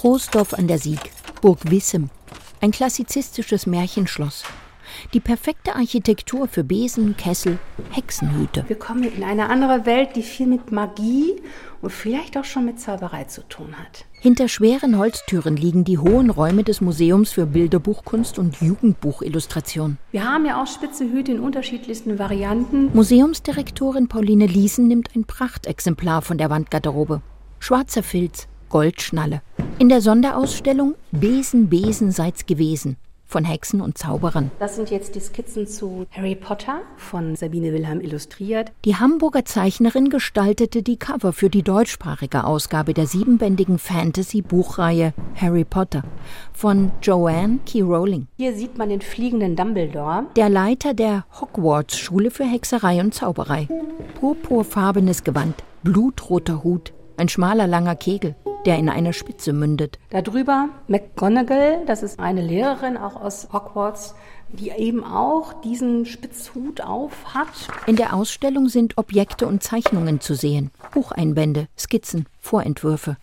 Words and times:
Troisdorf 0.00 0.54
an 0.54 0.66
der 0.66 0.78
Sieg, 0.78 1.12
Burg 1.42 1.70
Wissem, 1.70 2.08
ein 2.62 2.70
klassizistisches 2.70 3.66
Märchenschloss. 3.66 4.44
Die 5.12 5.20
perfekte 5.20 5.76
Architektur 5.76 6.48
für 6.48 6.64
Besen, 6.64 7.18
Kessel, 7.18 7.58
Hexenhüte. 7.90 8.64
Wir 8.66 8.78
kommen 8.78 9.04
in 9.04 9.22
eine 9.22 9.50
andere 9.50 9.84
Welt, 9.84 10.16
die 10.16 10.22
viel 10.22 10.46
mit 10.46 10.72
Magie 10.72 11.36
und 11.82 11.90
vielleicht 11.90 12.38
auch 12.38 12.46
schon 12.46 12.64
mit 12.64 12.80
Zauberei 12.80 13.24
zu 13.24 13.46
tun 13.46 13.74
hat. 13.78 14.06
Hinter 14.12 14.48
schweren 14.48 14.96
Holztüren 14.96 15.54
liegen 15.54 15.84
die 15.84 15.98
hohen 15.98 16.30
Räume 16.30 16.64
des 16.64 16.80
Museums 16.80 17.32
für 17.32 17.44
Bilderbuchkunst 17.44 18.38
und 18.38 18.58
Jugendbuchillustration. 18.62 19.98
Wir 20.12 20.24
haben 20.24 20.46
ja 20.46 20.62
auch 20.62 20.66
spitze 20.66 21.04
Hüte 21.04 21.32
in 21.32 21.40
unterschiedlichsten 21.40 22.18
Varianten. 22.18 22.88
Museumsdirektorin 22.94 24.08
Pauline 24.08 24.46
Liesen 24.46 24.88
nimmt 24.88 25.10
ein 25.14 25.26
Prachtexemplar 25.26 26.22
von 26.22 26.38
der 26.38 26.48
Wandgarderobe. 26.48 27.20
Schwarzer 27.58 28.02
Filz, 28.02 28.48
Goldschnalle. 28.70 29.42
In 29.78 29.90
der 29.90 30.00
Sonderausstellung 30.00 30.94
Besen, 31.12 31.68
Besen 31.68 32.10
seid's 32.12 32.46
gewesen 32.46 32.96
von 33.30 33.44
Hexen 33.44 33.80
und 33.80 33.96
Zauberern. 33.96 34.50
Das 34.58 34.74
sind 34.74 34.90
jetzt 34.90 35.14
die 35.14 35.20
Skizzen 35.20 35.66
zu 35.66 36.06
Harry 36.10 36.34
Potter 36.34 36.80
von 36.96 37.36
Sabine 37.36 37.72
Wilhelm 37.72 38.00
illustriert. 38.00 38.72
Die 38.84 38.96
Hamburger 38.96 39.44
Zeichnerin 39.44 40.10
gestaltete 40.10 40.82
die 40.82 40.96
Cover 40.96 41.32
für 41.32 41.48
die 41.48 41.62
deutschsprachige 41.62 42.44
Ausgabe 42.44 42.92
der 42.92 43.06
siebenbändigen 43.06 43.78
Fantasy-Buchreihe 43.78 45.14
Harry 45.36 45.64
Potter 45.64 46.02
von 46.52 46.90
Joanne 47.02 47.60
Key 47.66 47.82
Rowling. 47.82 48.26
Hier 48.36 48.54
sieht 48.54 48.76
man 48.76 48.88
den 48.88 49.00
fliegenden 49.00 49.54
Dumbledore. 49.54 50.26
Der 50.34 50.48
Leiter 50.48 50.92
der 50.92 51.24
Hogwarts-Schule 51.40 52.32
für 52.32 52.44
Hexerei 52.44 53.00
und 53.00 53.14
Zauberei. 53.14 53.68
Purpurfarbenes 54.18 55.22
Gewand, 55.22 55.54
blutroter 55.84 56.64
Hut, 56.64 56.92
ein 57.16 57.28
schmaler 57.28 57.66
langer 57.66 57.94
Kegel 57.94 58.34
der 58.66 58.78
in 58.78 58.88
eine 58.88 59.12
Spitze 59.12 59.52
mündet. 59.52 59.98
Darüber 60.10 60.68
McGonagall, 60.88 61.84
das 61.86 62.02
ist 62.02 62.18
eine 62.20 62.42
Lehrerin 62.42 62.96
auch 62.96 63.16
aus 63.16 63.48
Hogwarts, 63.52 64.14
die 64.52 64.70
eben 64.70 65.04
auch 65.04 65.60
diesen 65.62 66.06
Spitzhut 66.06 66.80
auf 66.80 67.34
hat. 67.34 67.48
In 67.86 67.96
der 67.96 68.14
Ausstellung 68.14 68.68
sind 68.68 68.98
Objekte 68.98 69.46
und 69.46 69.62
Zeichnungen 69.62 70.20
zu 70.20 70.34
sehen, 70.34 70.70
Bucheinbände, 70.92 71.68
Skizzen, 71.78 72.26
Vorentwürfe. 72.40 73.16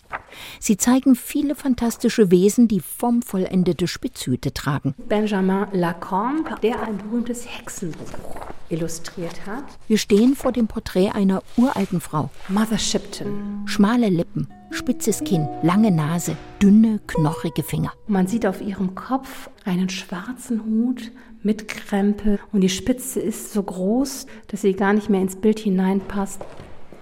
Sie 0.60 0.78
zeigen 0.78 1.16
viele 1.16 1.56
fantastische 1.56 2.32
Wesen, 2.32 2.68
die 2.68 2.80
formvollendete 2.80 3.88
Spitzhüte 3.88 4.54
tragen. 4.54 4.94
Benjamin 4.98 5.68
Lacombe, 5.72 6.56
der 6.62 6.82
ein 6.84 6.98
berühmtes 6.98 7.48
Hexenbuch 7.48 8.38
illustriert 8.70 9.46
hat. 9.46 9.64
Wir 9.88 9.98
stehen 9.98 10.36
vor 10.36 10.52
dem 10.52 10.68
Porträt 10.68 11.12
einer 11.12 11.42
uralten 11.56 12.02
Frau. 12.02 12.30
Mother 12.50 12.78
Shipton. 12.78 13.64
Schmale 13.66 14.10
Lippen, 14.10 14.48
spitzes 14.72 15.24
Kinn, 15.24 15.48
lange 15.64 15.92
Nase, 15.92 16.36
dünne, 16.62 17.00
knochige 17.08 17.64
Finger. 17.64 17.92
Man 18.08 18.28
sieht 18.28 18.46
auf 18.46 18.62
ihrem 18.62 18.96
Kopf 18.96 19.50
einen 19.66 19.90
schwarzen 19.90 20.64
Hut 20.66 21.12
mit 21.44 21.68
Krempel 21.68 22.40
und 22.52 22.62
die 22.62 22.70
Spitze 22.70 23.20
ist 23.20 23.54
so 23.54 23.64
groß, 23.64 24.28
dass 24.48 24.62
sie 24.62 24.74
gar 24.74 24.94
nicht 24.94 25.10
mehr 25.10 25.22
ins 25.22 25.36
Bild 25.36 25.60
hineinpasst. 25.60 26.42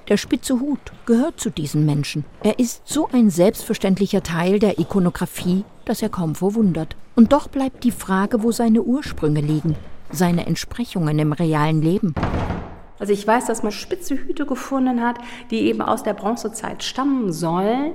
Der 0.07 0.17
spitze 0.17 0.59
Hut 0.59 0.79
gehört 1.07 1.39
zu 1.39 1.49
diesen 1.49 1.85
Menschen. 1.85 2.25
Er 2.43 2.59
ist 2.59 2.83
so 2.85 3.09
ein 3.11 3.31
selbstverständlicher 3.31 4.21
Teil 4.21 4.59
der 4.59 4.77
Ikonografie, 4.77 5.63
dass 5.85 6.03
er 6.03 6.09
kaum 6.09 6.35
verwundert. 6.35 6.95
Und 7.15 7.33
doch 7.33 7.47
bleibt 7.47 7.83
die 7.83 7.91
Frage, 7.91 8.43
wo 8.43 8.51
seine 8.51 8.83
Ursprünge 8.83 9.41
liegen, 9.41 9.75
seine 10.11 10.45
Entsprechungen 10.45 11.17
im 11.17 11.33
realen 11.33 11.81
Leben. 11.81 12.13
Also 12.99 13.13
ich 13.13 13.25
weiß, 13.27 13.45
dass 13.45 13.63
man 13.63 13.71
spitze 13.71 14.15
Hüte 14.15 14.45
gefunden 14.45 15.01
hat, 15.01 15.17
die 15.51 15.61
eben 15.61 15.81
aus 15.81 16.03
der 16.03 16.13
Bronzezeit 16.13 16.83
stammen 16.83 17.31
sollen. 17.31 17.93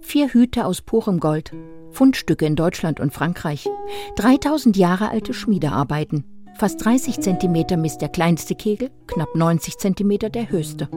Vier 0.00 0.28
Hüte 0.28 0.66
aus 0.66 0.82
purem 0.82 1.20
Gold, 1.20 1.52
Fundstücke 1.90 2.46
in 2.46 2.56
Deutschland 2.56 3.00
und 3.00 3.12
Frankreich, 3.12 3.68
3000 4.16 4.76
Jahre 4.76 5.10
alte 5.10 5.32
Schmiedearbeiten. 5.32 6.24
Fast 6.56 6.84
30 6.84 7.20
Zentimeter 7.20 7.76
misst 7.76 8.00
der 8.00 8.08
kleinste 8.08 8.54
Kegel, 8.54 8.90
knapp 9.06 9.34
90 9.34 9.76
Zentimeter 9.78 10.30
der 10.30 10.50
höchste. 10.50 10.88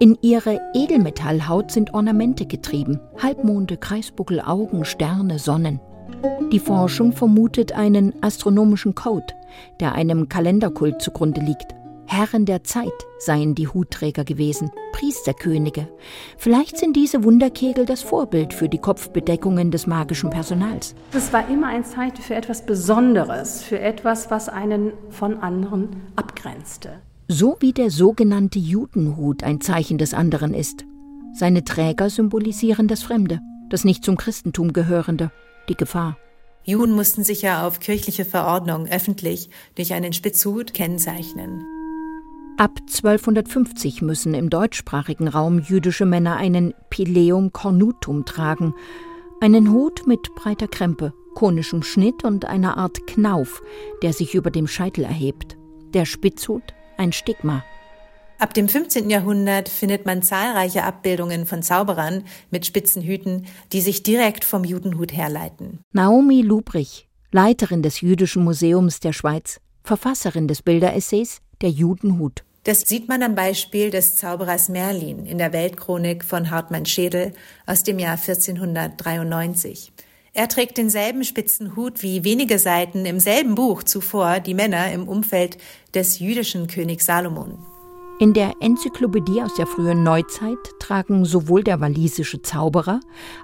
In 0.00 0.18
ihre 0.20 0.58
Edelmetallhaut 0.74 1.70
sind 1.70 1.94
Ornamente 1.94 2.46
getrieben: 2.46 2.98
Halbmonde, 3.22 3.76
Kreisbuckel, 3.76 4.40
Augen, 4.40 4.84
Sterne, 4.84 5.38
Sonnen. 5.38 5.80
Die 6.50 6.58
Forschung 6.58 7.12
vermutet 7.12 7.72
einen 7.72 8.14
astronomischen 8.22 8.94
Code, 8.94 9.26
der 9.78 9.94
einem 9.94 10.28
Kalenderkult 10.28 11.00
zugrunde 11.00 11.40
liegt. 11.40 11.74
Herren 12.12 12.44
der 12.44 12.64
Zeit 12.64 13.06
seien 13.18 13.54
die 13.54 13.68
Hutträger 13.68 14.24
gewesen, 14.24 14.72
Priesterkönige. 14.90 15.86
Vielleicht 16.38 16.76
sind 16.76 16.96
diese 16.96 17.22
Wunderkegel 17.22 17.86
das 17.86 18.02
Vorbild 18.02 18.52
für 18.52 18.68
die 18.68 18.78
Kopfbedeckungen 18.78 19.70
des 19.70 19.86
magischen 19.86 20.28
Personals. 20.28 20.96
Es 21.12 21.32
war 21.32 21.48
immer 21.48 21.68
ein 21.68 21.84
Zeichen 21.84 22.20
für 22.20 22.34
etwas 22.34 22.66
Besonderes, 22.66 23.62
für 23.62 23.78
etwas, 23.78 24.28
was 24.28 24.48
einen 24.48 24.92
von 25.10 25.38
anderen 25.38 26.02
abgrenzte. 26.16 27.00
So 27.28 27.56
wie 27.60 27.72
der 27.72 27.90
sogenannte 27.92 28.58
Judenhut 28.58 29.44
ein 29.44 29.60
Zeichen 29.60 29.96
des 29.96 30.12
anderen 30.12 30.52
ist. 30.52 30.84
Seine 31.32 31.62
Träger 31.62 32.10
symbolisieren 32.10 32.88
das 32.88 33.04
Fremde, 33.04 33.38
das 33.68 33.84
nicht 33.84 34.04
zum 34.04 34.16
Christentum 34.16 34.72
gehörende, 34.72 35.30
die 35.68 35.76
Gefahr. 35.76 36.16
Juden 36.64 36.92
mussten 36.92 37.22
sich 37.22 37.42
ja 37.42 37.64
auf 37.64 37.78
kirchliche 37.78 38.24
Verordnung 38.24 38.88
öffentlich 38.88 39.48
durch 39.76 39.92
einen 39.94 40.12
Spitzhut 40.12 40.74
kennzeichnen. 40.74 41.64
Ab 42.60 42.72
1250 42.78 44.02
müssen 44.02 44.34
im 44.34 44.50
deutschsprachigen 44.50 45.28
Raum 45.28 45.60
jüdische 45.60 46.04
Männer 46.04 46.36
einen 46.36 46.74
Pileum 46.90 47.54
cornutum 47.54 48.26
tragen, 48.26 48.74
einen 49.40 49.72
Hut 49.72 50.06
mit 50.06 50.34
breiter 50.34 50.68
Krempe, 50.68 51.14
konischem 51.34 51.82
Schnitt 51.82 52.22
und 52.22 52.44
einer 52.44 52.76
Art 52.76 53.06
Knauf, 53.06 53.62
der 54.02 54.12
sich 54.12 54.34
über 54.34 54.50
dem 54.50 54.66
Scheitel 54.66 55.04
erhebt. 55.04 55.56
Der 55.94 56.04
Spitzhut 56.04 56.74
ein 56.98 57.14
Stigma. 57.14 57.64
Ab 58.38 58.52
dem 58.52 58.68
15. 58.68 59.08
Jahrhundert 59.08 59.70
findet 59.70 60.04
man 60.04 60.20
zahlreiche 60.22 60.84
Abbildungen 60.84 61.46
von 61.46 61.62
Zauberern 61.62 62.24
mit 62.50 62.66
spitzen 62.66 63.00
Hüten, 63.00 63.46
die 63.72 63.80
sich 63.80 64.02
direkt 64.02 64.44
vom 64.44 64.64
Judenhut 64.64 65.14
herleiten. 65.14 65.78
Naomi 65.94 66.42
Lubrich, 66.42 67.08
Leiterin 67.32 67.80
des 67.80 68.02
Jüdischen 68.02 68.44
Museums 68.44 69.00
der 69.00 69.14
Schweiz, 69.14 69.62
Verfasserin 69.82 70.46
des 70.46 70.60
Bilderessays 70.60 71.40
Der 71.62 71.70
Judenhut. 71.70 72.44
Das 72.64 72.82
sieht 72.82 73.08
man 73.08 73.22
am 73.22 73.34
Beispiel 73.34 73.90
des 73.90 74.16
Zauberers 74.16 74.68
Merlin 74.68 75.24
in 75.24 75.38
der 75.38 75.54
Weltchronik 75.54 76.22
von 76.22 76.50
Hartmann 76.50 76.84
Schädel 76.84 77.32
aus 77.66 77.84
dem 77.84 77.98
Jahr 77.98 78.18
1493. 78.18 79.92
Er 80.34 80.46
trägt 80.48 80.76
denselben 80.76 81.24
spitzen 81.24 81.74
Hut 81.74 82.02
wie 82.02 82.22
wenige 82.22 82.58
Seiten 82.58 83.06
im 83.06 83.18
selben 83.18 83.54
Buch 83.54 83.82
zuvor 83.82 84.40
die 84.40 84.54
Männer 84.54 84.92
im 84.92 85.08
Umfeld 85.08 85.56
des 85.94 86.18
jüdischen 86.18 86.66
Königs 86.66 87.06
Salomon. 87.06 87.58
In 88.20 88.34
der 88.34 88.52
Enzyklopädie 88.60 89.40
aus 89.40 89.54
der 89.54 89.66
frühen 89.66 90.02
Neuzeit 90.02 90.58
tragen 90.78 91.24
sowohl 91.24 91.64
der 91.64 91.80
walisische 91.80 92.42
Zauberer 92.42 93.00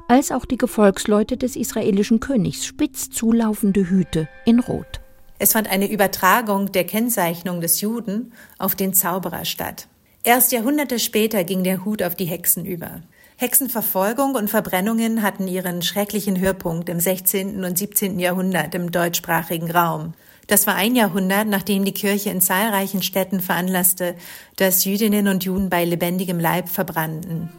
als 0.07 0.31
auch 0.31 0.45
die 0.45 0.59
Gefolgsleute 0.59 1.39
des 1.39 1.57
israelischen 1.57 2.21
Königs 2.21 2.67
spitz 2.67 3.09
zulaufende 3.09 3.89
Hüte 3.89 4.29
in 4.45 4.61
Rot. 4.61 5.01
Es 5.39 5.53
fand 5.53 5.69
eine 5.69 5.91
Übertragung 5.91 6.73
der 6.73 6.85
Kennzeichnung 6.85 7.61
des 7.61 7.81
Juden 7.81 8.33
auf 8.59 8.75
den 8.75 8.95
Zauberer 8.95 9.45
statt. 9.45 9.89
Erst 10.23 10.53
Jahrhunderte 10.53 10.99
später 10.99 11.45
ging 11.45 11.63
der 11.63 11.85
Hut 11.85 12.03
auf 12.03 12.15
die 12.15 12.25
Hexen 12.25 12.65
über. 12.65 13.03
Hexenverfolgung 13.37 14.35
und 14.35 14.49
Verbrennungen 14.49 15.23
hatten 15.23 15.47
ihren 15.47 15.83
schrecklichen 15.83 16.41
Höhepunkt 16.41 16.89
im 16.89 16.99
16. 16.99 17.65
und 17.65 17.77
17. 17.77 18.19
Jahrhundert 18.19 18.75
im 18.75 18.91
deutschsprachigen 18.91 19.71
Raum. 19.71 20.15
Das 20.47 20.67
war 20.67 20.75
ein 20.75 20.97
Jahrhundert, 20.97 21.47
nachdem 21.47 21.85
die 21.85 21.93
Kirche 21.93 22.31
in 22.31 22.41
zahlreichen 22.41 23.03
Städten 23.03 23.41
veranlasste, 23.41 24.15
dass 24.57 24.85
Jüdinnen 24.85 25.29
und 25.29 25.45
Juden 25.45 25.69
bei 25.69 25.85
lebendigem 25.85 26.41
Leib 26.41 26.69
verbrannten. 26.69 27.51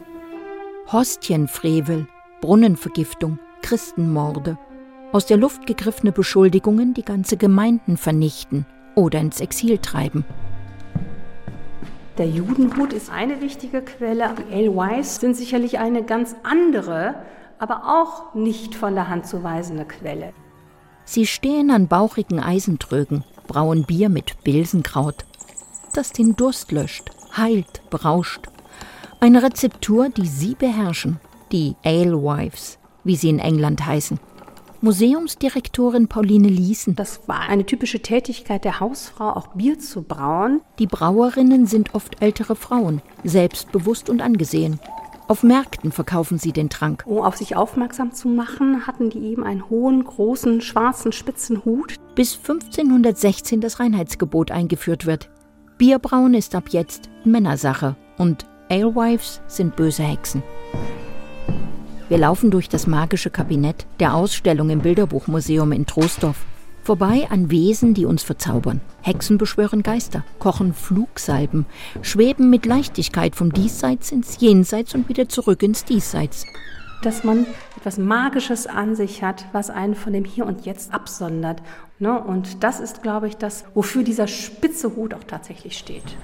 Hostienfrevel, 0.90 2.08
Brunnenvergiftung, 2.40 3.38
Christenmorde, 3.62 4.58
aus 5.12 5.26
der 5.26 5.36
Luft 5.36 5.66
gegriffene 5.66 6.12
Beschuldigungen, 6.12 6.94
die 6.94 7.04
ganze 7.04 7.36
Gemeinden 7.36 7.96
vernichten 7.96 8.66
oder 8.94 9.20
ins 9.20 9.40
Exil 9.40 9.78
treiben. 9.78 10.24
Der 12.18 12.28
Judenhut 12.28 12.92
ist 12.92 13.10
eine 13.10 13.40
wichtige 13.40 13.80
Quelle. 13.80 14.34
Die 14.36 14.52
Alewives 14.52 15.16
sind 15.16 15.36
sicherlich 15.36 15.78
eine 15.78 16.02
ganz 16.02 16.34
andere, 16.42 17.14
aber 17.60 17.82
auch 17.84 18.34
nicht 18.34 18.74
von 18.74 18.94
der 18.94 19.08
Hand 19.08 19.26
zu 19.26 19.42
weisende 19.44 19.84
Quelle. 19.84 20.32
Sie 21.04 21.26
stehen 21.26 21.70
an 21.70 21.86
bauchigen 21.86 22.40
Eisentrögen, 22.40 23.24
brauen 23.46 23.84
Bier 23.84 24.08
mit 24.08 24.42
Bilsenkraut, 24.42 25.24
das 25.94 26.12
den 26.12 26.34
Durst 26.36 26.72
löscht, 26.72 27.10
heilt, 27.36 27.88
berauscht. 27.88 28.48
Eine 29.20 29.42
Rezeptur, 29.42 30.10
die 30.10 30.26
sie 30.26 30.54
beherrschen, 30.54 31.18
die 31.50 31.76
Alewives, 31.84 32.78
wie 33.04 33.16
sie 33.16 33.30
in 33.30 33.38
England 33.38 33.86
heißen. 33.86 34.20
Museumsdirektorin 34.80 36.06
Pauline 36.06 36.48
Liesen. 36.48 36.94
Das 36.94 37.26
war 37.26 37.40
eine 37.40 37.66
typische 37.66 38.00
Tätigkeit 38.00 38.64
der 38.64 38.78
Hausfrau, 38.78 39.30
auch 39.30 39.48
Bier 39.48 39.78
zu 39.80 40.02
brauen. 40.02 40.60
Die 40.78 40.86
Brauerinnen 40.86 41.66
sind 41.66 41.94
oft 41.94 42.22
ältere 42.22 42.54
Frauen, 42.54 43.02
selbstbewusst 43.24 44.08
und 44.08 44.20
angesehen. 44.20 44.78
Auf 45.26 45.42
Märkten 45.42 45.90
verkaufen 45.90 46.38
sie 46.38 46.52
den 46.52 46.70
Trank. 46.70 47.02
Um 47.06 47.18
auf 47.18 47.36
sich 47.36 47.56
aufmerksam 47.56 48.12
zu 48.12 48.28
machen, 48.28 48.86
hatten 48.86 49.10
die 49.10 49.18
eben 49.18 49.42
einen 49.42 49.68
hohen, 49.68 50.04
großen, 50.04 50.60
schwarzen, 50.60 51.10
spitzen 51.12 51.64
Hut. 51.64 51.96
Bis 52.14 52.36
1516 52.36 53.60
das 53.60 53.80
Reinheitsgebot 53.80 54.52
eingeführt 54.52 55.06
wird. 55.06 55.28
Bierbrauen 55.76 56.34
ist 56.34 56.54
ab 56.54 56.68
jetzt 56.70 57.10
Männersache 57.24 57.96
und 58.16 58.46
Alewives 58.70 59.40
sind 59.48 59.76
böse 59.76 60.02
Hexen. 60.04 60.42
Wir 62.08 62.16
laufen 62.16 62.50
durch 62.50 62.70
das 62.70 62.86
magische 62.86 63.28
Kabinett 63.28 63.86
der 64.00 64.14
Ausstellung 64.14 64.70
im 64.70 64.80
Bilderbuchmuseum 64.80 65.72
in 65.72 65.84
Troisdorf. 65.84 66.46
Vorbei 66.82 67.26
an 67.28 67.50
Wesen, 67.50 67.92
die 67.92 68.06
uns 68.06 68.22
verzaubern. 68.22 68.80
Hexen 69.02 69.36
beschwören 69.36 69.82
Geister, 69.82 70.24
kochen 70.38 70.72
Flugsalben, 70.72 71.66
schweben 72.00 72.48
mit 72.48 72.64
Leichtigkeit 72.64 73.36
vom 73.36 73.52
Diesseits 73.52 74.10
ins 74.10 74.40
Jenseits 74.40 74.94
und 74.94 75.10
wieder 75.10 75.28
zurück 75.28 75.62
ins 75.62 75.84
Diesseits. 75.84 76.46
Dass 77.02 77.24
man 77.24 77.44
etwas 77.76 77.98
Magisches 77.98 78.66
an 78.66 78.96
sich 78.96 79.22
hat, 79.22 79.44
was 79.52 79.68
einen 79.68 79.94
von 79.94 80.14
dem 80.14 80.24
Hier 80.24 80.46
und 80.46 80.64
Jetzt 80.64 80.94
absondert. 80.94 81.62
Ne? 81.98 82.18
Und 82.18 82.64
das 82.64 82.80
ist, 82.80 83.02
glaube 83.02 83.28
ich, 83.28 83.36
das, 83.36 83.64
wofür 83.74 84.02
dieser 84.02 84.28
spitze 84.28 84.96
Hut 84.96 85.12
auch 85.12 85.24
tatsächlich 85.24 85.76
steht. 85.76 86.16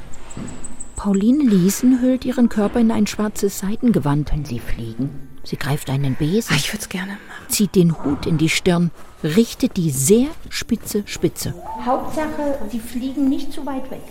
Pauline 0.96 1.44
Liesen 1.44 2.00
hüllt 2.00 2.24
ihren 2.24 2.48
Körper 2.48 2.80
in 2.80 2.90
ein 2.90 3.06
schwarzes 3.06 3.58
Seidengewand, 3.58 4.32
wenn 4.32 4.46
sie 4.46 4.60
fliegen. 4.60 5.33
Sie 5.44 5.56
greift 5.56 5.90
einen 5.90 6.14
Besen. 6.14 6.52
Ach, 6.52 6.56
ich 6.56 6.72
würde 6.72 6.82
es 6.82 6.88
gerne 6.88 7.12
machen. 7.12 7.48
Zieht 7.48 7.74
den 7.74 8.02
Hut 8.02 8.26
in 8.26 8.38
die 8.38 8.48
Stirn, 8.48 8.90
richtet 9.22 9.76
die 9.76 9.90
sehr 9.90 10.28
spitze 10.48 11.02
Spitze. 11.06 11.54
Hauptsache, 11.84 12.58
sie 12.70 12.80
fliegen 12.80 13.28
nicht 13.28 13.52
zu 13.52 13.64
weit 13.64 13.90
weg. 13.90 14.02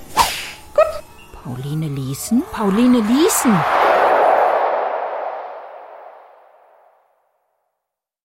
Gut. 0.74 1.44
Pauline 1.44 1.88
Liesen? 1.88 2.44
Pauline 2.52 3.00
Liesen! 3.00 3.54